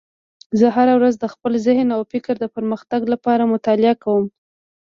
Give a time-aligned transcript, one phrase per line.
[0.59, 4.23] زه هره ورځ د خپل ذهن او فکر د پرمختګ لپاره مطالعه کوم